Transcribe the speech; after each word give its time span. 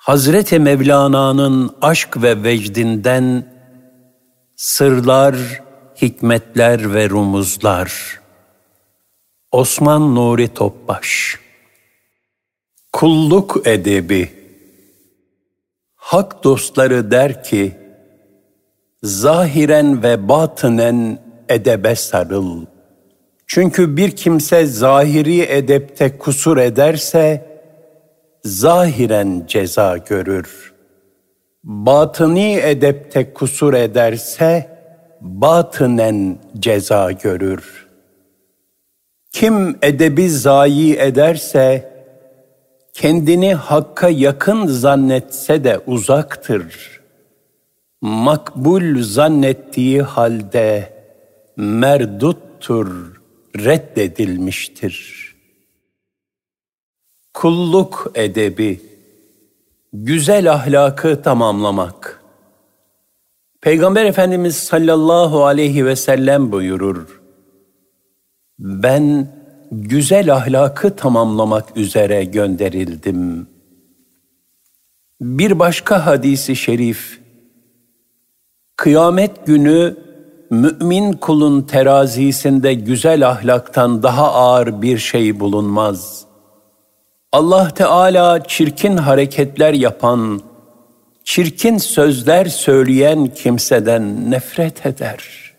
Hazreti 0.00 0.58
Mevlana'nın 0.58 1.76
aşk 1.82 2.22
ve 2.22 2.42
vecdinden 2.42 3.44
sırlar, 4.56 5.36
hikmetler 6.02 6.94
ve 6.94 7.10
rumuzlar. 7.10 8.20
Osman 9.52 10.14
Nuri 10.14 10.54
Topbaş 10.54 11.38
Kulluk 12.92 13.66
edebi 13.66 14.30
Hak 15.96 16.44
dostları 16.44 17.10
der 17.10 17.44
ki, 17.44 17.76
zahiren 19.02 20.02
ve 20.02 20.28
batınen 20.28 21.18
edebe 21.48 21.94
sarıl. 21.94 22.66
Çünkü 23.46 23.96
bir 23.96 24.16
kimse 24.16 24.66
zahiri 24.66 25.40
edepte 25.40 26.18
kusur 26.18 26.56
ederse, 26.56 27.49
zahiren 28.44 29.44
ceza 29.46 29.96
görür. 29.96 30.72
Batıni 31.64 32.52
edepte 32.52 33.34
kusur 33.34 33.74
ederse, 33.74 34.78
batınen 35.20 36.38
ceza 36.58 37.12
görür. 37.12 37.86
Kim 39.32 39.78
edebi 39.82 40.30
zayi 40.30 40.96
ederse, 40.96 41.92
kendini 42.92 43.54
hakka 43.54 44.08
yakın 44.08 44.66
zannetse 44.66 45.64
de 45.64 45.78
uzaktır. 45.86 47.00
Makbul 48.00 49.02
zannettiği 49.02 50.02
halde 50.02 50.92
merduttur, 51.56 53.20
reddedilmiştir.'' 53.56 55.29
Kulluk 57.34 58.12
edebi, 58.14 58.80
güzel 59.92 60.52
ahlakı 60.52 61.22
tamamlamak. 61.22 62.22
Peygamber 63.60 64.04
Efendimiz 64.04 64.56
sallallahu 64.56 65.44
aleyhi 65.44 65.86
ve 65.86 65.96
sellem 65.96 66.52
buyurur. 66.52 67.20
Ben 68.58 69.28
güzel 69.72 70.34
ahlakı 70.34 70.96
tamamlamak 70.96 71.76
üzere 71.76 72.24
gönderildim. 72.24 73.48
Bir 75.20 75.58
başka 75.58 76.06
hadisi 76.06 76.56
şerif, 76.56 77.20
Kıyamet 78.76 79.46
günü 79.46 79.96
mümin 80.50 81.12
kulun 81.12 81.62
terazisinde 81.62 82.74
güzel 82.74 83.28
ahlaktan 83.28 84.02
daha 84.02 84.32
ağır 84.32 84.82
bir 84.82 84.98
şey 84.98 85.40
bulunmaz.'' 85.40 86.29
Allah 87.32 87.74
Teala 87.74 88.44
çirkin 88.44 88.96
hareketler 88.96 89.72
yapan, 89.72 90.40
çirkin 91.24 91.78
sözler 91.78 92.46
söyleyen 92.46 93.26
kimseden 93.26 94.30
nefret 94.30 94.86
eder. 94.86 95.52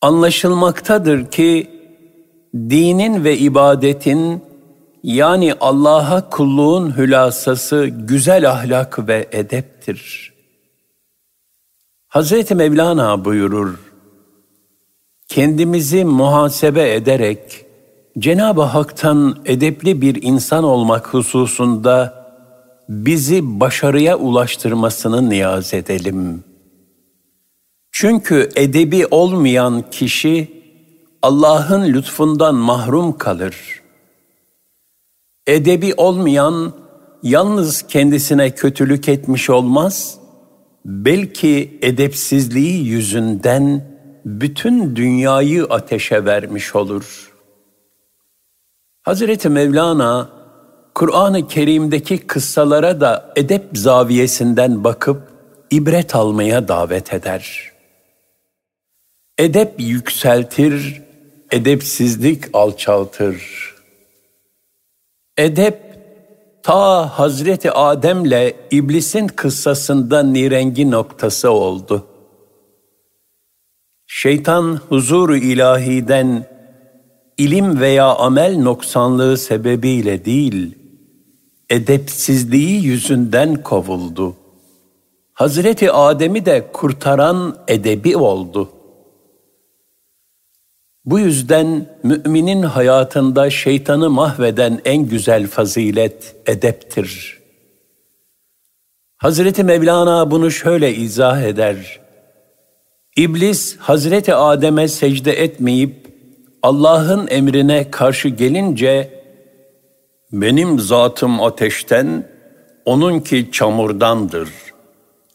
Anlaşılmaktadır 0.00 1.30
ki 1.30 1.70
dinin 2.54 3.24
ve 3.24 3.38
ibadetin 3.38 4.42
yani 5.02 5.54
Allah'a 5.60 6.30
kulluğun 6.30 6.96
hülasası 6.96 7.86
güzel 7.86 8.50
ahlak 8.50 9.08
ve 9.08 9.28
edeptir. 9.32 10.32
Hazreti 12.08 12.54
Mevlana 12.54 13.24
buyurur, 13.24 13.78
kendimizi 15.28 16.04
muhasebe 16.04 16.94
ederek 16.94 17.65
Cenab-ı 18.18 18.62
Hak'tan 18.62 19.36
edepli 19.44 20.00
bir 20.00 20.22
insan 20.22 20.64
olmak 20.64 21.14
hususunda 21.14 22.26
bizi 22.88 23.60
başarıya 23.60 24.16
ulaştırmasını 24.16 25.30
niyaz 25.30 25.74
edelim. 25.74 26.44
Çünkü 27.92 28.48
edebi 28.56 29.06
olmayan 29.06 29.90
kişi 29.90 30.62
Allah'ın 31.22 31.92
lütfundan 31.92 32.54
mahrum 32.54 33.18
kalır. 33.18 33.56
Edebi 35.46 35.94
olmayan 35.96 36.72
yalnız 37.22 37.82
kendisine 37.82 38.50
kötülük 38.50 39.08
etmiş 39.08 39.50
olmaz, 39.50 40.18
belki 40.84 41.78
edepsizliği 41.82 42.86
yüzünden 42.86 43.84
bütün 44.24 44.96
dünyayı 44.96 45.64
ateşe 45.64 46.24
vermiş 46.24 46.76
olur.'' 46.76 47.35
Hazreti 49.06 49.48
Mevlana 49.48 50.30
Kur'an-ı 50.94 51.48
Kerim'deki 51.48 52.18
kıssalara 52.18 53.00
da 53.00 53.32
edep 53.36 53.64
zaviyesinden 53.74 54.84
bakıp 54.84 55.22
ibret 55.70 56.14
almaya 56.14 56.68
davet 56.68 57.14
eder. 57.14 57.72
Edep 59.38 59.74
yükseltir, 59.78 61.02
edepsizlik 61.50 62.44
alçaltır. 62.52 63.74
Edep 65.36 65.80
ta 66.62 67.08
Hazreti 67.18 67.72
Adem'le 67.72 68.52
iblisin 68.70 69.26
kıssasında 69.26 70.22
nirengi 70.22 70.90
noktası 70.90 71.50
oldu. 71.50 72.06
Şeytan 74.06 74.80
huzuru 74.88 75.36
ilahiden 75.36 76.55
ilim 77.38 77.80
veya 77.80 78.14
amel 78.14 78.58
noksanlığı 78.58 79.36
sebebiyle 79.38 80.24
değil, 80.24 80.74
edepsizliği 81.70 82.84
yüzünden 82.84 83.62
kovuldu. 83.62 84.36
Hazreti 85.32 85.92
Adem'i 85.92 86.46
de 86.46 86.68
kurtaran 86.72 87.58
edebi 87.68 88.16
oldu. 88.16 88.72
Bu 91.04 91.18
yüzden 91.18 91.86
müminin 92.02 92.62
hayatında 92.62 93.50
şeytanı 93.50 94.10
mahveden 94.10 94.80
en 94.84 95.08
güzel 95.08 95.46
fazilet 95.46 96.36
edeptir. 96.46 97.38
Hazreti 99.16 99.64
Mevlana 99.64 100.30
bunu 100.30 100.50
şöyle 100.50 100.94
izah 100.94 101.42
eder. 101.42 102.00
İblis 103.16 103.76
Hazreti 103.76 104.34
Adem'e 104.34 104.88
secde 104.88 105.32
etmeyip 105.32 106.05
Allah'ın 106.66 107.26
emrine 107.30 107.90
karşı 107.90 108.28
gelince 108.28 109.22
benim 110.32 110.80
zatım 110.80 111.42
ateşten, 111.42 112.28
onunki 112.84 113.48
çamurdandır. 113.52 114.48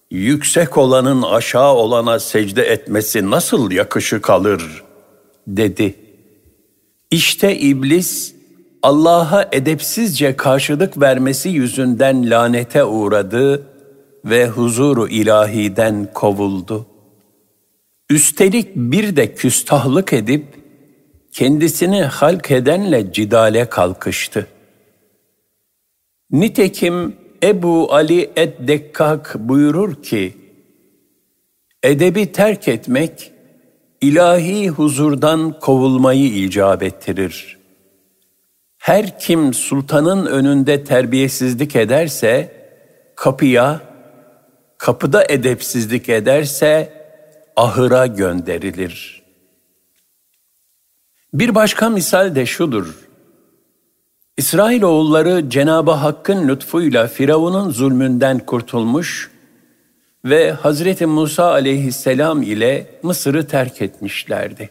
Yüksek 0.10 0.78
olanın 0.78 1.22
aşağı 1.22 1.74
olana 1.74 2.20
secde 2.20 2.64
etmesi 2.64 3.32
nasıl 3.32 3.72
yakışı 3.72 4.22
kalır?" 4.22 4.84
dedi. 5.48 5.96
İşte 7.12 7.58
iblis 7.58 8.34
Allah'a 8.82 9.50
edepsizce 9.52 10.36
karşılık 10.36 11.02
vermesi 11.02 11.50
yüzünden 11.50 12.30
lanete 12.30 12.84
uğradı 12.84 13.68
ve 14.26 14.48
huzuru 14.48 15.08
ilahiden 15.08 16.10
kovuldu. 16.14 16.86
Üstelik 18.10 18.76
bir 18.76 19.16
de 19.16 19.36
küstahlık 19.36 20.14
edip 20.14 20.61
kendisini 21.32 22.02
halk 22.02 22.52
edenle 22.52 23.14
cidale 23.14 23.70
kalkıştı. 23.70 24.48
Nitekim 26.32 27.16
Ebu 27.44 27.94
Ali 27.94 28.32
Eddekkak 28.36 29.36
buyurur 29.40 30.04
ki, 30.04 30.38
Edebi 31.84 32.32
terk 32.32 32.68
etmek, 32.68 33.32
ilahi 34.02 34.70
huzurdan 34.70 35.60
kovulmayı 35.60 36.28
icap 36.28 36.84
ettirir. 36.84 37.58
Her 38.78 39.20
kim 39.20 39.54
sultanın 39.54 40.26
önünde 40.26 40.84
terbiyesizlik 40.84 41.76
ederse, 41.76 42.52
kapıya, 43.16 43.82
kapıda 44.78 45.26
edepsizlik 45.30 46.10
ederse, 46.10 46.94
ahıra 47.56 48.08
gönderilir.'' 48.08 49.21
Bir 51.34 51.56
başka 51.56 51.90
misal 51.90 52.36
de 52.36 52.46
şudur. 52.46 53.08
İsrailoğulları 54.38 55.50
Cenab-ı 55.50 55.92
Hakk'ın 55.92 56.48
lütfuyla 56.48 57.08
Firavun'un 57.08 57.70
zulmünden 57.70 58.40
kurtulmuş 58.40 59.32
ve 60.26 60.52
Hazreti 60.52 61.06
Musa 61.06 61.52
aleyhisselam 61.52 62.42
ile 62.42 63.00
Mısır'ı 63.04 63.48
terk 63.48 63.82
etmişlerdi. 63.82 64.70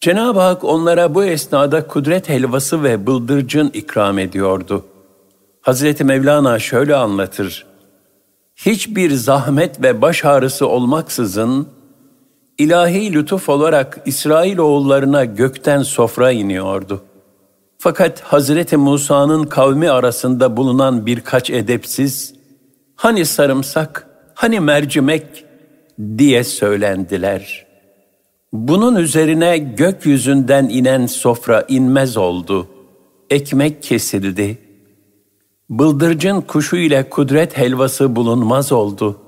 Cenab-ı 0.00 0.40
Hak 0.40 0.64
onlara 0.64 1.14
bu 1.14 1.24
esnada 1.24 1.86
kudret 1.86 2.28
helvası 2.28 2.82
ve 2.82 3.06
bıldırcın 3.06 3.70
ikram 3.74 4.18
ediyordu. 4.18 4.84
Hazreti 5.60 6.04
Mevlana 6.04 6.58
şöyle 6.58 6.96
anlatır. 6.96 7.66
Hiçbir 8.56 9.10
zahmet 9.10 9.82
ve 9.82 10.02
baş 10.02 10.24
ağrısı 10.24 10.68
olmaksızın 10.68 11.68
ilahi 12.58 13.12
lütuf 13.12 13.48
olarak 13.48 14.00
İsrail 14.06 14.58
oğullarına 14.58 15.24
gökten 15.24 15.82
sofra 15.82 16.30
iniyordu. 16.30 17.02
Fakat 17.78 18.20
Hazreti 18.20 18.76
Musa'nın 18.76 19.44
kavmi 19.44 19.90
arasında 19.90 20.56
bulunan 20.56 21.06
birkaç 21.06 21.50
edepsiz, 21.50 22.34
hani 22.96 23.24
sarımsak, 23.24 24.08
hani 24.34 24.60
mercimek 24.60 25.44
diye 26.18 26.44
söylendiler. 26.44 27.66
Bunun 28.52 28.96
üzerine 28.96 29.58
gökyüzünden 29.58 30.68
inen 30.68 31.06
sofra 31.06 31.64
inmez 31.68 32.16
oldu. 32.16 32.66
Ekmek 33.30 33.82
kesildi. 33.82 34.58
Bıldırcın 35.70 36.40
kuşu 36.40 36.76
ile 36.76 37.08
kudret 37.10 37.58
helvası 37.58 38.16
bulunmaz 38.16 38.72
oldu. 38.72 39.18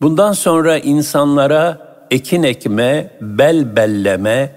Bundan 0.00 0.32
sonra 0.32 0.78
insanlara 0.78 1.81
ekin 2.12 2.42
ekme, 2.42 3.10
bel 3.20 3.76
belleme, 3.76 4.56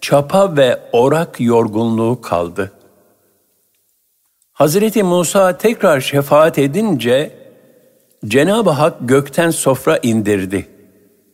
çapa 0.00 0.56
ve 0.56 0.78
orak 0.92 1.40
yorgunluğu 1.40 2.20
kaldı. 2.20 2.72
Hazreti 4.52 5.02
Musa 5.02 5.58
tekrar 5.58 6.00
şefaat 6.00 6.58
edince 6.58 7.30
Cenab-ı 8.26 8.70
Hak 8.70 8.96
gökten 9.00 9.50
sofra 9.50 9.98
indirdi. 10.02 10.66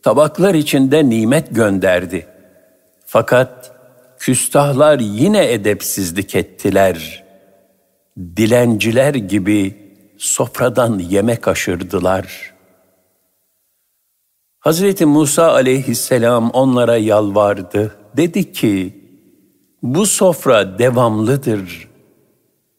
Tabaklar 0.02 0.54
içinde 0.54 1.08
nimet 1.08 1.54
gönderdi. 1.54 2.26
Fakat 3.06 3.72
küstahlar 4.18 4.98
yine 4.98 5.52
edepsizlik 5.52 6.34
ettiler. 6.34 7.24
Dilenciler 8.36 9.14
gibi 9.14 9.76
sofradan 10.18 10.98
yemek 10.98 11.48
aşırdılar. 11.48 12.55
Hazreti 14.66 15.06
Musa 15.06 15.52
aleyhisselam 15.52 16.50
onlara 16.50 16.96
yalvardı. 16.96 17.94
Dedi 18.16 18.52
ki, 18.52 19.04
bu 19.82 20.06
sofra 20.06 20.78
devamlıdır. 20.78 21.88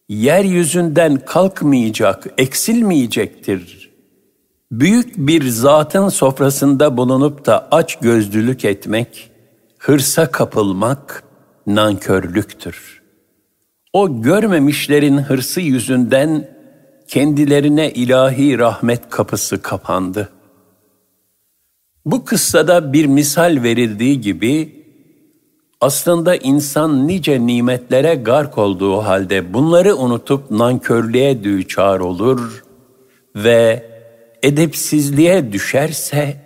Yeryüzünden 0.10 1.19
kalkmayacak, 1.25 2.28
eksilmeyecektir. 2.38 3.92
Büyük 4.72 5.18
bir 5.18 5.48
zatın 5.48 6.10
sofrasında 6.10 6.98
bulunup 6.98 7.45
da 7.45 7.68
aç 7.72 8.00
gözlülük 8.00 8.66
etmek, 8.66 9.31
hırsa 9.78 10.31
kapılmak 10.31 11.24
nankörlüktür. 11.68 13.01
O 13.94 14.22
görmemişlerin 14.22 15.18
hırsı 15.18 15.62
yüzünden 15.62 16.50
kendilerine 17.07 17.92
ilahi 17.92 18.60
rahmet 18.60 19.10
kapısı 19.10 19.62
kapandı. 19.62 20.37
Bu 22.07 22.25
kıssada 22.25 22.94
bir 22.94 23.06
misal 23.06 23.63
verildiği 23.63 24.21
gibi 24.21 24.86
aslında 25.81 26.36
insan 26.36 27.07
nice 27.07 27.48
nimetlere 27.48 28.15
gark 28.15 28.57
olduğu 28.57 28.98
halde 28.98 29.54
bunları 29.54 29.95
unutup 29.95 30.51
nankörlüğe 30.51 31.44
düçar 31.44 32.00
olur 32.00 32.63
ve 33.36 33.89
edepsizliğe 34.44 35.51
düşerse 35.51 36.38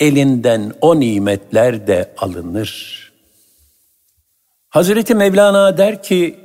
elinden 0.00 0.72
o 0.80 1.00
nimetler 1.00 1.86
de 1.86 2.14
alınır. 2.18 3.02
Hazreti 4.68 5.14
Mevlana 5.14 5.78
der 5.78 6.02
ki, 6.02 6.38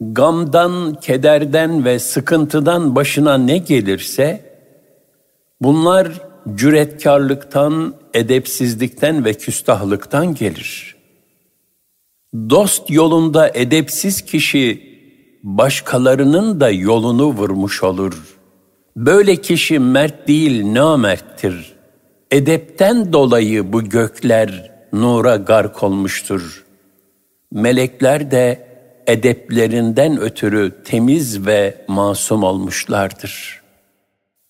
gamdan, 0.00 0.94
kederden 1.00 1.84
ve 1.84 1.98
sıkıntıdan 1.98 2.96
başına 2.96 3.38
ne 3.38 3.58
gelirse, 3.58 4.40
bunlar 5.60 6.23
cüretkarlıktan, 6.54 7.94
edepsizlikten 8.14 9.24
ve 9.24 9.34
küstahlıktan 9.34 10.34
gelir. 10.34 10.96
Dost 12.34 12.90
yolunda 12.90 13.50
edepsiz 13.54 14.22
kişi 14.22 14.94
başkalarının 15.42 16.60
da 16.60 16.70
yolunu 16.70 17.26
vurmuş 17.26 17.82
olur. 17.82 18.36
Böyle 18.96 19.36
kişi 19.36 19.78
mert 19.78 20.28
değil 20.28 20.74
namerttir. 20.74 21.74
Edepten 22.30 23.12
dolayı 23.12 23.72
bu 23.72 23.84
gökler 23.84 24.72
nura 24.92 25.36
gark 25.36 25.82
olmuştur. 25.82 26.64
Melekler 27.52 28.30
de 28.30 28.66
edeplerinden 29.06 30.20
ötürü 30.20 30.72
temiz 30.84 31.46
ve 31.46 31.84
masum 31.88 32.42
olmuşlardır. 32.42 33.62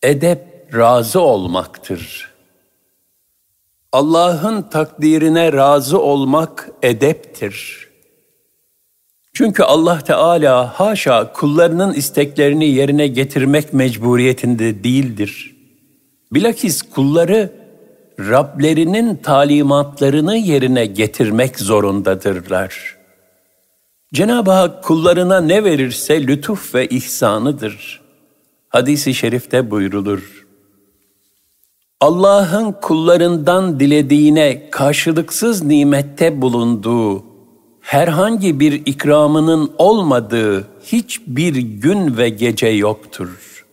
Edep 0.02 0.53
razı 0.74 1.20
olmaktır. 1.20 2.30
Allah'ın 3.92 4.62
takdirine 4.62 5.52
razı 5.52 6.00
olmak 6.00 6.70
edeptir. 6.82 7.88
Çünkü 9.32 9.62
Allah 9.62 9.98
Teala 9.98 10.80
haşa 10.80 11.32
kullarının 11.32 11.94
isteklerini 11.94 12.66
yerine 12.66 13.06
getirmek 13.06 13.72
mecburiyetinde 13.72 14.84
değildir. 14.84 15.56
Bilakis 16.32 16.82
kulları 16.82 17.64
Rablerinin 18.18 19.16
talimatlarını 19.16 20.36
yerine 20.36 20.86
getirmek 20.86 21.60
zorundadırlar. 21.60 22.96
Cenab-ı 24.12 24.50
Hak 24.50 24.84
kullarına 24.84 25.40
ne 25.40 25.64
verirse 25.64 26.26
lütuf 26.26 26.74
ve 26.74 26.88
ihsanıdır. 26.88 28.00
Hadis-i 28.68 29.14
şerifte 29.14 29.70
buyrulur. 29.70 30.43
Allah'ın 32.00 32.72
kullarından 32.72 33.80
dilediğine 33.80 34.70
karşılıksız 34.70 35.62
nimette 35.62 36.40
bulunduğu, 36.42 37.24
herhangi 37.80 38.60
bir 38.60 38.72
ikramının 38.72 39.72
olmadığı 39.78 40.68
hiçbir 40.82 41.54
gün 41.56 42.16
ve 42.16 42.28
gece 42.28 42.66
yoktur. 42.66 43.64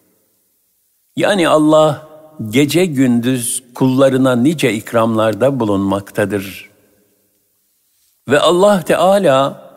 Yani 1.16 1.48
Allah 1.48 2.08
gece 2.50 2.86
gündüz 2.86 3.64
kullarına 3.76 4.36
nice 4.36 4.74
ikramlarda 4.74 5.60
bulunmaktadır. 5.60 6.70
Ve 8.28 8.40
Allah 8.40 8.82
Teala 8.82 9.72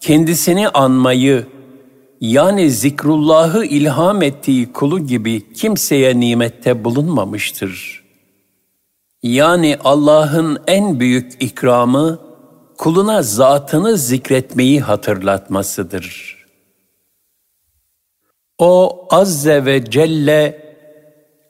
kendisini 0.00 0.68
anmayı, 0.68 1.46
yani 2.32 2.70
zikrullahı 2.70 3.64
ilham 3.64 4.22
ettiği 4.22 4.72
kulu 4.72 5.06
gibi 5.06 5.52
kimseye 5.52 6.20
nimette 6.20 6.84
bulunmamıştır. 6.84 8.04
Yani 9.22 9.78
Allah'ın 9.84 10.58
en 10.66 11.00
büyük 11.00 11.42
ikramı 11.42 12.18
kuluna 12.78 13.22
zatını 13.22 13.98
zikretmeyi 13.98 14.80
hatırlatmasıdır. 14.80 16.36
O 18.58 19.06
azze 19.10 19.64
ve 19.64 19.90
celle 19.90 20.74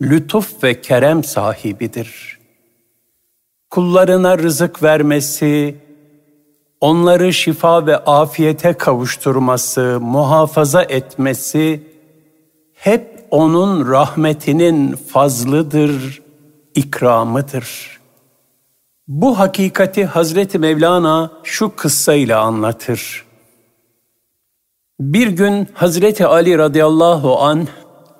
lütuf 0.02 0.64
ve 0.64 0.80
kerem 0.80 1.24
sahibidir. 1.24 2.38
Kullarına 3.70 4.38
rızık 4.38 4.82
vermesi, 4.82 5.76
onları 6.80 7.32
şifa 7.32 7.86
ve 7.86 7.96
afiyete 7.96 8.72
kavuşturması, 8.72 9.98
muhafaza 10.00 10.82
etmesi 10.82 11.82
hep 12.74 13.26
onun 13.30 13.90
rahmetinin 13.90 14.92
fazlıdır, 14.92 16.22
ikramıdır. 16.74 18.00
Bu 19.08 19.38
hakikati 19.38 20.04
Hazreti 20.04 20.58
Mevlana 20.58 21.30
şu 21.42 21.76
kıssayla 21.76 22.40
anlatır. 22.40 23.24
Bir 25.00 25.28
gün 25.28 25.68
Hazreti 25.74 26.26
Ali 26.26 26.58
radıyallahu 26.58 27.38
an 27.38 27.68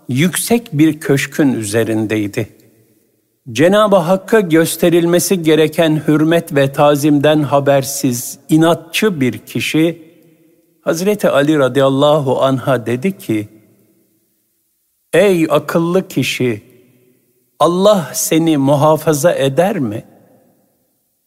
yüksek 0.08 0.68
bir 0.72 1.00
köşkün 1.00 1.52
üzerindeydi. 1.52 2.48
Cenab-ı 3.52 3.96
Hakk'a 3.96 4.40
gösterilmesi 4.40 5.42
gereken 5.42 6.02
hürmet 6.08 6.54
ve 6.54 6.72
tazimden 6.72 7.42
habersiz, 7.42 8.38
inatçı 8.48 9.20
bir 9.20 9.38
kişi, 9.38 10.14
Hazreti 10.80 11.28
Ali 11.28 11.58
radıyallahu 11.58 12.42
anha 12.42 12.86
dedi 12.86 13.18
ki, 13.18 13.48
Ey 15.12 15.46
akıllı 15.50 16.08
kişi, 16.08 16.62
Allah 17.58 18.10
seni 18.12 18.56
muhafaza 18.56 19.32
eder 19.32 19.78
mi? 19.78 20.04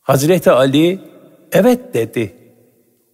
Hazreti 0.01 0.51
Ali, 0.51 0.99
evet 1.51 1.93
dedi. 1.93 2.33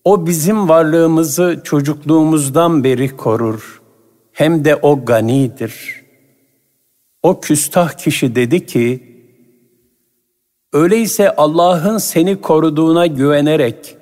O 0.03 0.27
bizim 0.27 0.69
varlığımızı 0.69 1.61
çocukluğumuzdan 1.63 2.83
beri 2.83 3.17
korur. 3.17 3.81
Hem 4.31 4.65
de 4.65 4.75
o 4.75 5.05
ganidir.'' 5.05 6.02
O 7.23 7.39
küstah 7.39 7.91
kişi 7.91 8.35
dedi 8.35 8.65
ki, 8.65 9.13
öyleyse 10.73 11.35
Allah'ın 11.35 11.97
seni 11.97 12.41
koruduğuna 12.41 13.05
güvenerek 13.05 13.97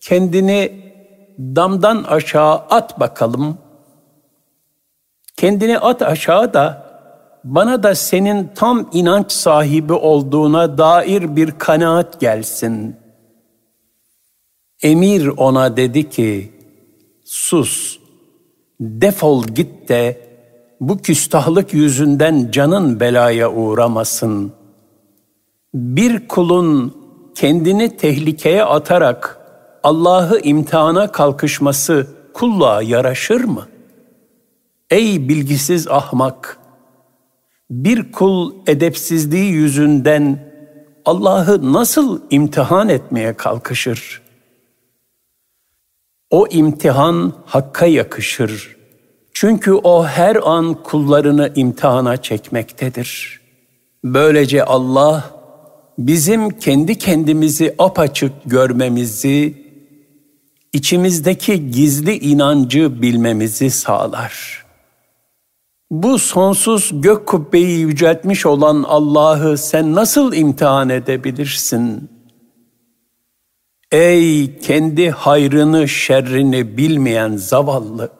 kendini 0.00 0.86
damdan 1.38 2.02
aşağı 2.02 2.54
at 2.54 3.00
bakalım. 3.00 3.58
Kendini 5.36 5.78
at 5.78 6.02
aşağı 6.02 6.54
da 6.54 6.86
bana 7.44 7.82
da 7.82 7.94
senin 7.94 8.50
tam 8.54 8.90
inanç 8.92 9.32
sahibi 9.32 9.92
olduğuna 9.92 10.78
dair 10.78 11.36
bir 11.36 11.50
kanaat 11.50 12.20
gelsin. 12.20 12.96
Emir 14.82 15.26
ona 15.26 15.76
dedi 15.76 16.10
ki, 16.10 16.52
sus, 17.24 17.98
defol 18.80 19.44
git 19.44 19.88
de 19.88 20.25
bu 20.80 20.98
küstahlık 20.98 21.74
yüzünden 21.74 22.50
canın 22.50 23.00
belaya 23.00 23.52
uğramasın. 23.52 24.52
Bir 25.74 26.28
kulun 26.28 26.96
kendini 27.34 27.96
tehlikeye 27.96 28.64
atarak 28.64 29.40
Allah'ı 29.82 30.40
imtihana 30.40 31.12
kalkışması 31.12 32.06
kulluğa 32.34 32.82
yaraşır 32.82 33.44
mı? 33.44 33.68
Ey 34.90 35.28
bilgisiz 35.28 35.88
ahmak! 35.88 36.58
Bir 37.70 38.12
kul 38.12 38.54
edepsizliği 38.66 39.52
yüzünden 39.52 40.52
Allah'ı 41.04 41.72
nasıl 41.72 42.20
imtihan 42.30 42.88
etmeye 42.88 43.32
kalkışır? 43.36 44.22
O 46.30 46.46
imtihan 46.50 47.32
Hakk'a 47.46 47.86
yakışır. 47.86 48.75
Çünkü 49.38 49.72
o 49.72 50.06
her 50.06 50.36
an 50.36 50.82
kullarını 50.82 51.52
imtihana 51.54 52.16
çekmektedir. 52.16 53.40
Böylece 54.04 54.64
Allah 54.64 55.30
bizim 55.98 56.50
kendi 56.50 56.98
kendimizi 56.98 57.74
apaçık 57.78 58.32
görmemizi, 58.46 59.66
içimizdeki 60.72 61.70
gizli 61.70 62.18
inancı 62.18 63.02
bilmemizi 63.02 63.70
sağlar. 63.70 64.64
Bu 65.90 66.18
sonsuz 66.18 66.90
gök 66.92 67.26
kubbeyi 67.26 67.78
yüceltmiş 67.78 68.46
olan 68.46 68.82
Allah'ı 68.82 69.58
sen 69.58 69.94
nasıl 69.94 70.32
imtihan 70.32 70.88
edebilirsin? 70.88 72.10
Ey 73.92 74.58
kendi 74.58 75.10
hayrını 75.10 75.88
şerrini 75.88 76.76
bilmeyen 76.76 77.36
zavallı! 77.36 78.15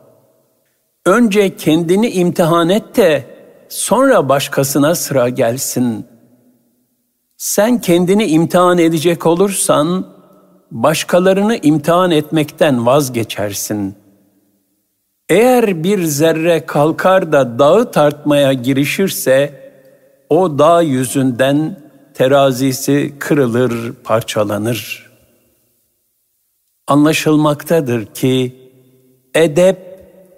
Önce 1.07 1.57
kendini 1.57 2.11
imtihan 2.11 2.69
et 2.69 2.97
de 2.97 3.25
sonra 3.69 4.29
başkasına 4.29 4.95
sıra 4.95 5.29
gelsin.'' 5.29 6.17
Sen 7.37 7.81
kendini 7.81 8.27
imtihan 8.27 8.79
edecek 8.79 9.27
olursan, 9.27 10.07
başkalarını 10.71 11.57
imtihan 11.57 12.11
etmekten 12.11 12.87
vazgeçersin. 12.87 13.95
Eğer 15.29 15.85
bir 15.85 16.05
zerre 16.05 16.67
kalkar 16.67 17.33
da 17.33 17.59
dağı 17.59 17.91
tartmaya 17.91 18.53
girişirse, 18.53 19.67
o 20.29 20.59
dağ 20.59 20.83
yüzünden 20.83 21.81
terazisi 22.15 23.15
kırılır, 23.19 23.93
parçalanır. 24.05 25.11
Anlaşılmaktadır 26.87 28.07
ki, 28.07 28.57
edep 29.35 29.86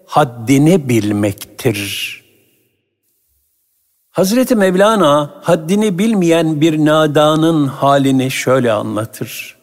haddini 0.08 0.88
bilmektir.'' 0.88 2.18
Hazreti 4.18 4.56
Mevlana 4.56 5.34
haddini 5.42 5.98
bilmeyen 5.98 6.60
bir 6.60 6.78
nadanın 6.78 7.66
halini 7.66 8.30
şöyle 8.30 8.72
anlatır. 8.72 9.56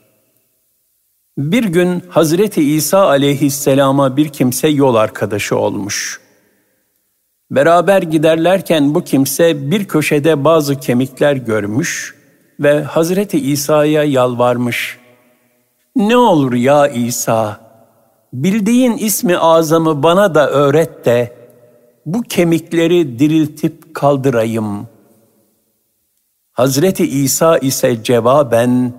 Bir 1.38 1.64
gün 1.64 2.04
Hazreti 2.10 2.76
İsa 2.76 3.08
aleyhisselama 3.08 4.18
bir 4.18 4.30
kimse 4.30 4.68
yol 4.68 4.96
arkadaşı 4.96 5.58
olmuş. 5.58 6.22
Beraber 7.52 8.02
giderlerken 8.02 8.96
bu 8.96 9.04
kimse 9.04 9.72
bir 9.72 9.86
köşede 9.86 10.44
bazı 10.44 10.80
kemikler 10.80 11.36
görmüş 11.36 12.16
ve 12.60 12.84
Hazreti 12.84 13.40
İsa'ya 13.40 14.04
yalvarmış. 14.04 14.98
Ne 15.96 16.18
olur 16.18 16.54
ya 16.54 16.88
İsa, 16.88 17.65
bildiğin 18.44 18.98
ismi 18.98 19.38
azamı 19.38 20.04
bana 20.04 20.36
da 20.36 20.50
öğret 20.50 21.06
de 21.06 21.34
bu 22.06 22.22
kemikleri 22.22 23.20
diriltip 23.20 23.96
kaldırayım. 23.96 24.88
Hazreti 26.52 27.08
İsa 27.08 27.58
ise 27.58 28.04
cevaben, 28.04 28.94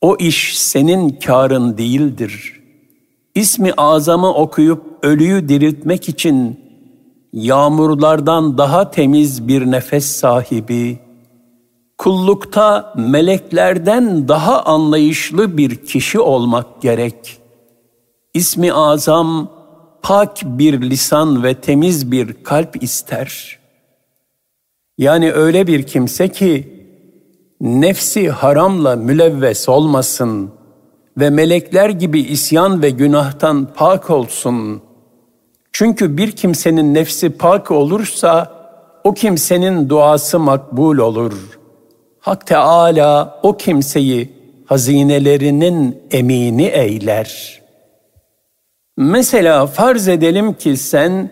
o 0.00 0.16
iş 0.16 0.58
senin 0.58 1.10
karın 1.10 1.78
değildir. 1.78 2.60
İsmi 3.34 3.72
azamı 3.76 4.34
okuyup 4.34 4.82
ölüyü 5.02 5.48
diriltmek 5.48 6.08
için 6.08 6.60
yağmurlardan 7.32 8.58
daha 8.58 8.90
temiz 8.90 9.48
bir 9.48 9.70
nefes 9.70 10.06
sahibi, 10.06 10.98
kullukta 11.98 12.94
meleklerden 12.96 14.28
daha 14.28 14.62
anlayışlı 14.62 15.56
bir 15.56 15.86
kişi 15.86 16.20
olmak 16.20 16.82
gerek. 16.82 17.45
İsmi 18.36 18.72
azam 18.72 19.48
pak 20.02 20.38
bir 20.44 20.80
lisan 20.80 21.44
ve 21.44 21.54
temiz 21.54 22.12
bir 22.12 22.44
kalp 22.44 22.82
ister. 22.82 23.58
Yani 24.98 25.32
öyle 25.32 25.66
bir 25.66 25.82
kimse 25.82 26.28
ki 26.28 26.68
nefsi 27.60 28.30
haramla 28.30 28.96
mülevves 28.96 29.68
olmasın 29.68 30.50
ve 31.18 31.30
melekler 31.30 31.90
gibi 31.90 32.20
isyan 32.20 32.82
ve 32.82 32.90
günahtan 32.90 33.68
pak 33.74 34.10
olsun. 34.10 34.82
Çünkü 35.72 36.16
bir 36.16 36.32
kimsenin 36.32 36.94
nefsi 36.94 37.30
pak 37.30 37.70
olursa 37.70 38.52
o 39.04 39.14
kimsenin 39.14 39.88
duası 39.88 40.38
makbul 40.38 40.98
olur. 40.98 41.32
Hak 42.20 42.46
Teala 42.46 43.40
o 43.42 43.56
kimseyi 43.56 44.32
hazinelerinin 44.66 46.02
emini 46.10 46.66
eyler.'' 46.66 47.65
Mesela 48.96 49.66
farz 49.66 50.08
edelim 50.08 50.54
ki 50.54 50.76
sen 50.76 51.30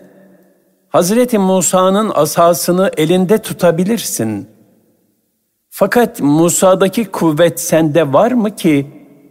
Hazreti 0.89 1.37
Musa'nın 1.37 2.11
asasını 2.15 2.91
elinde 2.97 3.37
tutabilirsin. 3.37 4.49
Fakat 5.69 6.21
Musa'daki 6.21 7.05
kuvvet 7.05 7.59
sende 7.59 8.13
var 8.13 8.31
mı 8.31 8.55
ki 8.55 8.87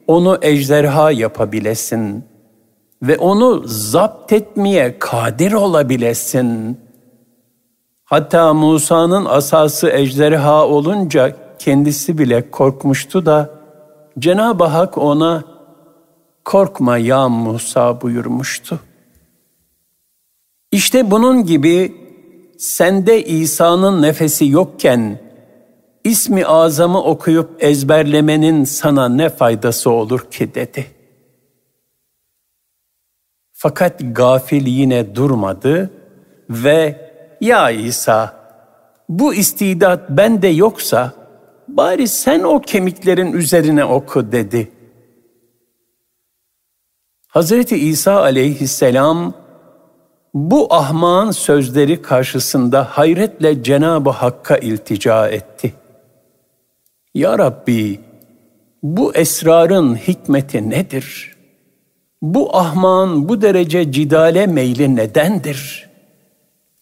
onu 0.06 0.38
ejderha 0.42 1.10
yapabilesin 1.10 2.24
ve 3.02 3.16
onu 3.18 3.62
zapt 3.66 4.32
etmeye 4.32 4.98
kadir 4.98 5.52
olabilesin. 5.52 6.78
Hatta 8.04 8.54
Musa'nın 8.54 9.24
asası 9.24 9.90
ejderha 9.90 10.66
olunca 10.66 11.36
kendisi 11.58 12.18
bile 12.18 12.50
korkmuştu 12.50 13.26
da 13.26 13.50
Cenab-ı 14.18 14.64
Hak 14.64 14.98
ona 14.98 15.44
korkma 16.44 16.98
ya 16.98 17.28
Musa 17.28 18.00
buyurmuştu. 18.00 18.80
İşte 20.72 21.10
bunun 21.10 21.46
gibi 21.46 21.96
sende 22.58 23.24
İsa'nın 23.24 24.02
nefesi 24.02 24.48
yokken 24.48 25.20
ismi 26.04 26.46
azamı 26.46 27.02
okuyup 27.02 27.64
ezberlemenin 27.64 28.64
sana 28.64 29.08
ne 29.08 29.28
faydası 29.28 29.90
olur 29.90 30.30
ki 30.30 30.54
dedi. 30.54 30.86
Fakat 33.52 34.00
gafil 34.12 34.66
yine 34.66 35.14
durmadı 35.14 35.90
ve 36.50 37.10
ya 37.40 37.70
İsa 37.70 38.44
bu 39.08 39.34
istidat 39.34 40.10
bende 40.10 40.48
yoksa 40.48 41.12
bari 41.68 42.08
sen 42.08 42.40
o 42.40 42.60
kemiklerin 42.60 43.32
üzerine 43.32 43.84
oku 43.84 44.32
dedi. 44.32 44.73
Hazreti 47.34 47.76
İsa 47.76 48.20
aleyhisselam 48.20 49.34
bu 50.34 50.74
ahman 50.74 51.30
sözleri 51.30 52.02
karşısında 52.02 52.84
hayretle 52.84 53.62
Cenab-ı 53.62 54.10
Hakk'a 54.10 54.56
iltica 54.56 55.28
etti. 55.28 55.74
Ya 57.14 57.38
Rabbi, 57.38 58.00
bu 58.82 59.14
esrarın 59.14 59.96
hikmeti 59.96 60.70
nedir? 60.70 61.36
Bu 62.22 62.56
ahman 62.56 63.28
bu 63.28 63.42
derece 63.42 63.92
cidale 63.92 64.46
meyli 64.46 64.96
nedendir? 64.96 65.90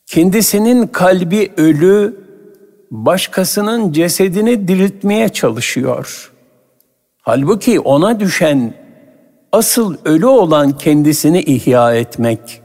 Kendisinin 0.07 0.87
kalbi 0.87 1.53
ölü, 1.57 2.17
başkasının 2.91 3.93
cesedini 3.93 4.69
diriltmeye 4.69 5.29
çalışıyor. 5.29 6.33
Halbuki 7.21 7.81
ona 7.81 8.21
düşen 8.21 8.82
asıl 9.53 9.97
ölü 10.05 10.27
olan 10.27 10.79
kendisini 10.79 11.43
ihya 11.43 11.95
etmek, 11.95 12.63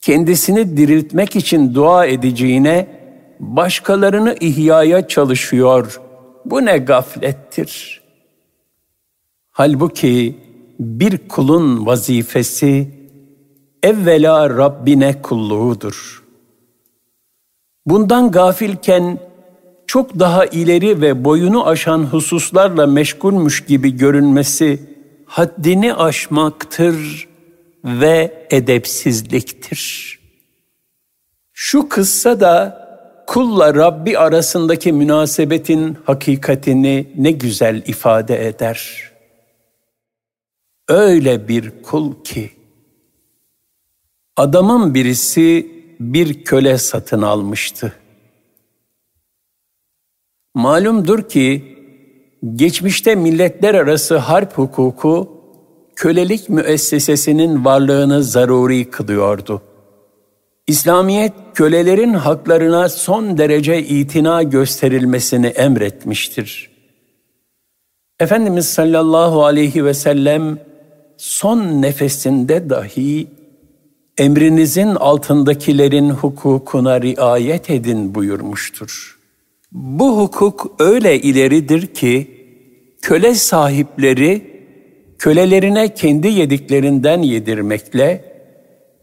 kendisini 0.00 0.76
diriltmek 0.76 1.36
için 1.36 1.74
dua 1.74 2.06
edeceğine 2.06 3.00
başkalarını 3.40 4.36
ihyaya 4.40 5.08
çalışıyor. 5.08 6.00
Bu 6.44 6.64
ne 6.64 6.78
gaflettir. 6.78 8.02
Halbuki 9.50 10.36
bir 10.78 11.28
kulun 11.28 11.86
vazifesi 11.86 12.90
evvela 13.82 14.50
Rabbine 14.50 15.22
kulluğudur. 15.22 16.24
Bundan 17.86 18.30
gafilken 18.30 19.18
çok 19.86 20.18
daha 20.18 20.46
ileri 20.46 21.00
ve 21.00 21.24
boyunu 21.24 21.66
aşan 21.66 21.98
hususlarla 21.98 22.86
meşgulmüş 22.86 23.64
gibi 23.64 23.96
görünmesi 23.96 24.89
haddini 25.30 25.94
aşmaktır 25.94 27.28
ve 27.84 28.46
edepsizliktir. 28.50 30.18
Şu 31.52 31.88
kıssa 31.88 32.40
da 32.40 32.80
kulla 33.26 33.74
Rabbi 33.74 34.18
arasındaki 34.18 34.92
münasebetin 34.92 35.98
hakikatini 36.04 37.12
ne 37.16 37.30
güzel 37.30 37.82
ifade 37.86 38.48
eder. 38.48 39.10
Öyle 40.88 41.48
bir 41.48 41.82
kul 41.82 42.24
ki 42.24 42.50
adamın 44.36 44.94
birisi 44.94 45.70
bir 46.00 46.44
köle 46.44 46.78
satın 46.78 47.22
almıştı. 47.22 47.92
Malumdur 50.54 51.28
ki 51.28 51.69
geçmişte 52.54 53.14
milletler 53.14 53.74
arası 53.74 54.16
harp 54.16 54.52
hukuku 54.58 55.40
kölelik 55.96 56.48
müessesesinin 56.48 57.64
varlığını 57.64 58.22
zaruri 58.22 58.90
kılıyordu. 58.90 59.62
İslamiyet 60.66 61.32
kölelerin 61.54 62.14
haklarına 62.14 62.88
son 62.88 63.38
derece 63.38 63.82
itina 63.82 64.42
gösterilmesini 64.42 65.46
emretmiştir. 65.46 66.70
Efendimiz 68.20 68.68
sallallahu 68.68 69.44
aleyhi 69.44 69.84
ve 69.84 69.94
sellem 69.94 70.58
son 71.16 71.82
nefesinde 71.82 72.70
dahi 72.70 73.26
emrinizin 74.18 74.94
altındakilerin 74.94 76.10
hukukuna 76.10 77.02
riayet 77.02 77.70
edin 77.70 78.14
buyurmuştur. 78.14 79.19
Bu 79.72 80.18
hukuk 80.18 80.76
öyle 80.78 81.20
ileridir 81.20 81.86
ki 81.86 82.30
köle 83.02 83.34
sahipleri 83.34 84.60
kölelerine 85.18 85.94
kendi 85.94 86.28
yediklerinden 86.28 87.22
yedirmekle, 87.22 88.24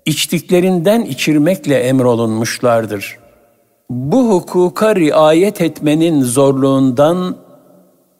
içtiklerinden 0.05 1.01
içirmekle 1.01 1.75
emrolunmuşlardır. 1.75 3.17
Bu 3.89 4.29
hukuka 4.29 4.95
riayet 4.95 5.61
etmenin 5.61 6.21
zorluğundan 6.23 7.37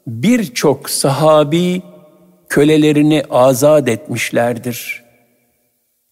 birçok 0.06 0.90
sahabi 0.90 1.82
kölelerini 2.48 3.22
azat 3.30 3.88
etmişlerdir. 3.88 5.04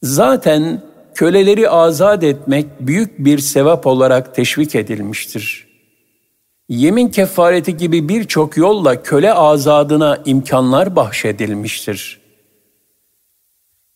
Zaten 0.03 0.83
köleleri 1.15 1.71
azat 1.71 2.23
etmek 2.25 2.67
büyük 2.81 3.19
bir 3.19 3.39
sevap 3.39 3.87
olarak 3.87 4.35
teşvik 4.35 4.75
edilmiştir. 4.75 5.76
Yemin 6.69 7.09
kefareti 7.09 7.77
gibi 7.77 8.09
birçok 8.09 8.57
yolla 8.57 9.03
köle 9.03 9.33
azadına 9.33 10.19
imkanlar 10.25 10.97
bahşedilmiştir. 10.97 12.21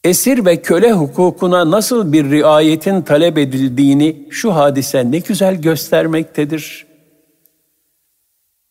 Esir 0.05 0.45
ve 0.45 0.63
köle 0.63 0.93
hukukuna 0.93 1.71
nasıl 1.71 2.13
bir 2.13 2.31
riayetin 2.31 3.03
talep 3.03 3.39
edildiğini 3.39 4.27
şu 4.31 4.55
hadise 4.55 5.11
ne 5.11 5.19
güzel 5.19 5.63
göstermektedir. 5.63 6.87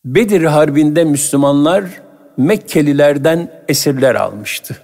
Bedir 0.04 0.44
Harbi'nde 0.44 1.04
Müslümanlar 1.04 1.84
Mekkelilerden 2.36 3.64
esirler 3.68 4.14
almıştı. 4.14 4.76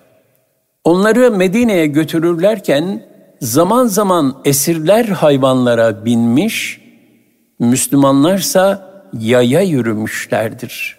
Onları 0.85 1.31
Medine'ye 1.31 1.87
götürürlerken 1.87 3.07
zaman 3.41 3.87
zaman 3.87 4.41
esirler 4.45 5.05
hayvanlara 5.05 6.05
binmiş, 6.05 6.81
Müslümanlarsa 7.59 8.86
yaya 9.13 9.61
yürümüşlerdir. 9.61 10.99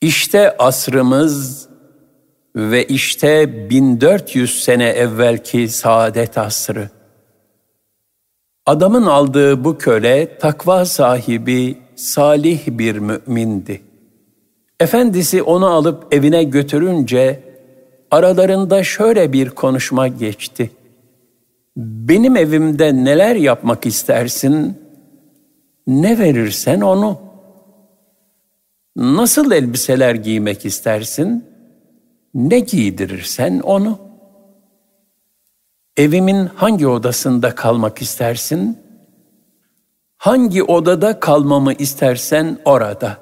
İşte 0.00 0.56
asrımız 0.56 1.68
ve 2.56 2.86
işte 2.86 3.70
1400 3.70 4.64
sene 4.64 4.88
evvelki 4.88 5.68
saadet 5.68 6.38
asrı. 6.38 6.90
Adamın 8.66 9.06
aldığı 9.06 9.64
bu 9.64 9.78
köle 9.78 10.38
takva 10.38 10.84
sahibi 10.84 11.78
salih 11.96 12.60
bir 12.68 12.98
mümindi. 12.98 13.82
Efendisi 14.80 15.42
onu 15.42 15.66
alıp 15.66 16.14
evine 16.14 16.44
götürünce 16.44 17.40
aralarında 18.10 18.84
şöyle 18.84 19.32
bir 19.32 19.50
konuşma 19.50 20.08
geçti. 20.08 20.70
Benim 21.76 22.36
evimde 22.36 23.04
neler 23.04 23.34
yapmak 23.36 23.86
istersin? 23.86 24.87
Ne 25.88 26.18
verirsen 26.18 26.80
onu. 26.80 27.18
Nasıl 28.96 29.52
elbiseler 29.52 30.14
giymek 30.14 30.64
istersin? 30.64 31.44
Ne 32.34 32.60
giydirirsen 32.60 33.60
onu. 33.60 33.98
Evimin 35.96 36.46
hangi 36.46 36.86
odasında 36.86 37.54
kalmak 37.54 38.02
istersin? 38.02 38.78
Hangi 40.16 40.62
odada 40.62 41.20
kalmamı 41.20 41.72
istersen 41.72 42.58
orada. 42.64 43.16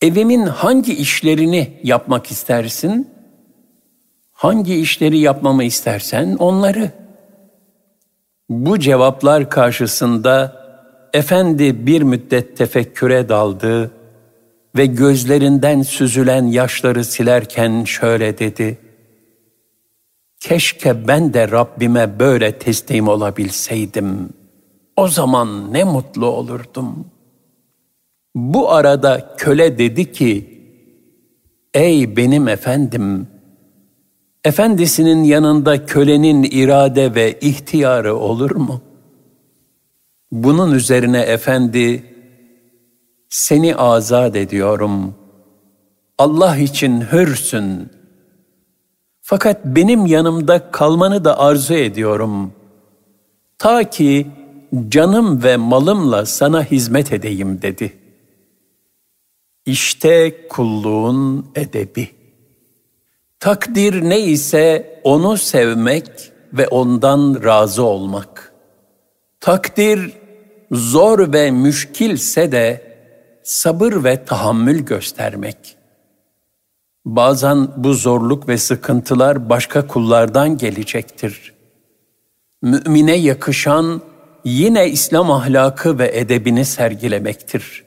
Evimin 0.00 0.46
hangi 0.46 0.94
işlerini 0.94 1.80
yapmak 1.82 2.30
istersin? 2.30 3.10
Hangi 4.32 4.74
işleri 4.74 5.18
yapmamı 5.18 5.64
istersen 5.64 6.36
onları. 6.38 6.90
Bu 8.48 8.78
cevaplar 8.78 9.50
karşısında 9.50 10.65
Efendi 11.16 11.86
bir 11.86 12.02
müddet 12.02 12.56
tefekküre 12.56 13.28
daldı 13.28 13.90
ve 14.76 14.86
gözlerinden 14.86 15.82
süzülen 15.82 16.46
yaşları 16.46 17.04
silerken 17.04 17.84
şöyle 17.84 18.38
dedi. 18.38 18.78
Keşke 20.40 21.08
ben 21.08 21.34
de 21.34 21.50
Rabbime 21.50 22.18
böyle 22.18 22.58
teslim 22.58 23.08
olabilseydim. 23.08 24.28
O 24.96 25.08
zaman 25.08 25.72
ne 25.72 25.84
mutlu 25.84 26.26
olurdum. 26.26 27.06
Bu 28.34 28.72
arada 28.72 29.34
köle 29.38 29.78
dedi 29.78 30.12
ki, 30.12 30.60
Ey 31.74 32.16
benim 32.16 32.48
efendim, 32.48 33.26
efendisinin 34.44 35.24
yanında 35.24 35.86
kölenin 35.86 36.42
irade 36.42 37.14
ve 37.14 37.38
ihtiyarı 37.40 38.16
olur 38.16 38.50
mu?'' 38.50 38.95
Bunun 40.32 40.72
üzerine 40.72 41.20
efendi, 41.20 42.04
seni 43.28 43.76
azat 43.76 44.36
ediyorum. 44.36 45.14
Allah 46.18 46.56
için 46.56 47.00
hürsün. 47.00 47.90
Fakat 49.22 49.64
benim 49.64 50.06
yanımda 50.06 50.70
kalmanı 50.70 51.24
da 51.24 51.38
arzu 51.38 51.74
ediyorum. 51.74 52.52
Ta 53.58 53.90
ki 53.90 54.26
canım 54.88 55.42
ve 55.42 55.56
malımla 55.56 56.26
sana 56.26 56.64
hizmet 56.64 57.12
edeyim 57.12 57.62
dedi. 57.62 57.92
İşte 59.66 60.46
kulluğun 60.48 61.46
edebi. 61.54 62.10
Takdir 63.40 64.02
ne 64.02 64.20
ise 64.20 65.00
onu 65.04 65.36
sevmek 65.36 66.32
ve 66.52 66.68
ondan 66.68 67.44
razı 67.44 67.82
olmak. 67.82 68.55
Takdir 69.46 70.12
zor 70.72 71.32
ve 71.32 71.50
müşkilse 71.50 72.52
de 72.52 72.82
sabır 73.42 74.04
ve 74.04 74.24
tahammül 74.24 74.80
göstermek. 74.80 75.76
Bazen 77.04 77.68
bu 77.76 77.94
zorluk 77.94 78.48
ve 78.48 78.58
sıkıntılar 78.58 79.48
başka 79.48 79.86
kullardan 79.86 80.58
gelecektir. 80.58 81.54
Mümine 82.62 83.16
yakışan 83.16 84.00
yine 84.44 84.88
İslam 84.88 85.30
ahlakı 85.30 85.98
ve 85.98 86.18
edebini 86.18 86.64
sergilemektir. 86.64 87.84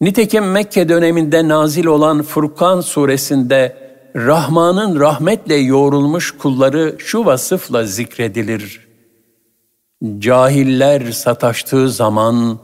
Nitekim 0.00 0.50
Mekke 0.50 0.88
döneminde 0.88 1.48
nazil 1.48 1.86
olan 1.86 2.22
Furkan 2.22 2.80
suresinde 2.80 3.76
Rahman'ın 4.16 5.00
rahmetle 5.00 5.54
yoğrulmuş 5.54 6.30
kulları 6.38 6.96
şu 6.98 7.24
vasıfla 7.24 7.86
zikredilir. 7.86 8.89
Cahiller 10.18 11.12
sataştığı 11.12 11.90
zaman 11.90 12.58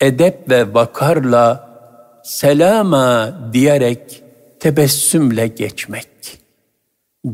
edep 0.00 0.50
ve 0.50 0.74
vakarla 0.74 1.70
selama 2.24 3.34
diyerek 3.52 4.22
tebessümle 4.60 5.46
geçmek. 5.46 6.08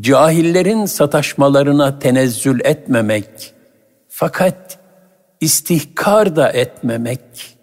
Cahillerin 0.01 0.87
sataşmalarına 0.87 1.99
tenezzül 1.99 2.61
etmemek 2.65 3.55
fakat 4.09 4.79
istihkar 5.41 6.37
da 6.37 6.51
etmemek. 6.51 7.57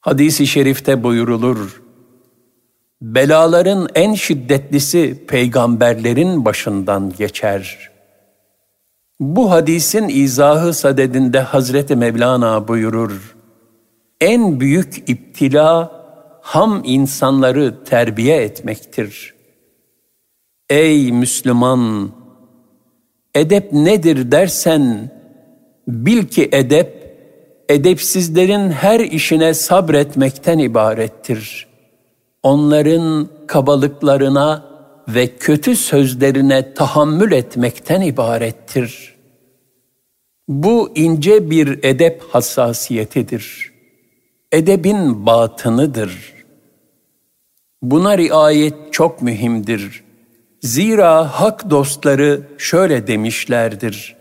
Hadis-i 0.00 0.46
şerifte 0.46 1.02
buyurulur. 1.02 1.82
Belaların 3.02 3.88
en 3.94 4.14
şiddetlisi 4.14 5.24
peygamberlerin 5.28 6.44
başından 6.44 7.12
geçer.'' 7.18 7.91
Bu 9.22 9.50
hadisin 9.50 10.08
izahı 10.08 10.74
sadedinde 10.74 11.40
Hazreti 11.40 11.96
Mevlana 11.96 12.68
buyurur. 12.68 13.36
En 14.20 14.60
büyük 14.60 15.10
iptila 15.10 15.92
ham 16.40 16.82
insanları 16.84 17.84
terbiye 17.84 18.36
etmektir. 18.36 19.34
Ey 20.70 21.12
Müslüman! 21.12 22.10
Edep 23.34 23.72
nedir 23.72 24.32
dersen, 24.32 25.10
bil 25.88 26.24
ki 26.26 26.48
edep, 26.52 27.16
edepsizlerin 27.68 28.70
her 28.70 29.00
işine 29.00 29.54
sabretmekten 29.54 30.58
ibarettir. 30.58 31.66
Onların 32.42 33.28
kabalıklarına 33.46 34.71
ve 35.08 35.36
kötü 35.36 35.76
sözlerine 35.76 36.74
tahammül 36.74 37.32
etmekten 37.32 38.00
ibarettir. 38.00 39.14
Bu 40.48 40.92
ince 40.94 41.50
bir 41.50 41.84
edep 41.84 42.22
hassasiyetidir. 42.30 43.72
Edebin 44.52 45.26
batınıdır. 45.26 46.34
Buna 47.82 48.18
riayet 48.18 48.92
çok 48.92 49.22
mühimdir. 49.22 50.04
Zira 50.62 51.40
hak 51.40 51.70
dostları 51.70 52.42
şöyle 52.58 53.06
demişlerdir. 53.06 54.16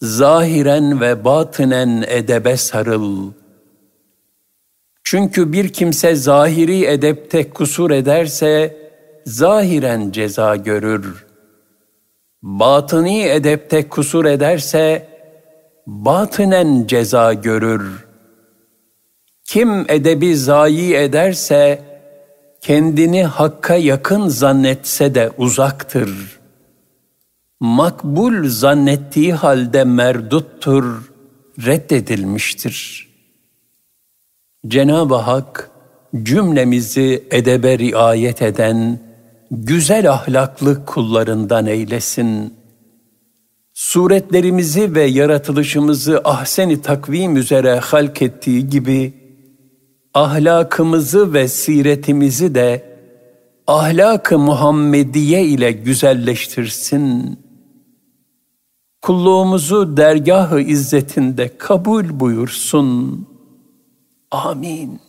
Zahiren 0.00 1.00
ve 1.00 1.24
batınen 1.24 2.04
edebe 2.08 2.56
sarıl. 2.56 3.32
Çünkü 5.04 5.52
bir 5.52 5.68
kimse 5.68 6.14
zahiri 6.14 6.84
edepte 6.84 7.50
kusur 7.50 7.90
ederse, 7.90 8.81
zahiren 9.26 10.10
ceza 10.10 10.56
görür. 10.56 11.26
Batıni 12.42 13.22
edepte 13.22 13.88
kusur 13.88 14.24
ederse, 14.24 15.08
batınen 15.86 16.86
ceza 16.86 17.32
görür. 17.32 18.06
Kim 19.44 19.90
edebi 19.90 20.36
zayi 20.36 20.94
ederse, 20.94 21.82
kendini 22.60 23.24
hakka 23.24 23.74
yakın 23.74 24.28
zannetse 24.28 25.14
de 25.14 25.30
uzaktır. 25.38 26.40
Makbul 27.60 28.48
zannettiği 28.48 29.34
halde 29.34 29.84
merduttur, 29.84 31.12
reddedilmiştir. 31.58 33.08
Cenab-ı 34.66 35.14
Hak 35.14 35.70
cümlemizi 36.22 37.24
edebe 37.30 37.78
riayet 37.78 38.42
eden 38.42 38.98
güzel 39.52 40.10
ahlaklı 40.10 40.84
kullarından 40.86 41.66
eylesin. 41.66 42.54
Suretlerimizi 43.74 44.94
ve 44.94 45.02
yaratılışımızı 45.02 46.20
ahseni 46.24 46.82
takvim 46.82 47.36
üzere 47.36 47.78
halk 47.78 48.22
ettiği 48.22 48.68
gibi, 48.68 49.14
ahlakımızı 50.14 51.32
ve 51.32 51.48
siretimizi 51.48 52.54
de 52.54 52.98
ahlak-ı 53.66 54.38
Muhammediye 54.38 55.44
ile 55.44 55.72
güzelleştirsin. 55.72 57.38
Kulluğumuzu 59.02 59.96
dergah-ı 59.96 60.60
izzetinde 60.60 61.58
kabul 61.58 62.20
buyursun. 62.20 63.26
Amin. 64.30 65.00